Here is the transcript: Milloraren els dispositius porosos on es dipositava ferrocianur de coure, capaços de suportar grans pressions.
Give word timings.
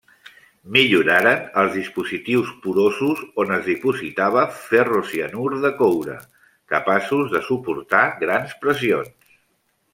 Milloraren 0.75 1.43
els 1.63 1.75
dispositius 1.79 2.49
porosos 2.63 3.21
on 3.43 3.53
es 3.59 3.63
dipositava 3.69 4.47
ferrocianur 4.71 5.47
de 5.69 5.73
coure, 5.85 6.19
capaços 6.77 7.33
de 7.37 7.47
suportar 7.53 8.05
grans 8.27 8.61
pressions. 8.67 9.17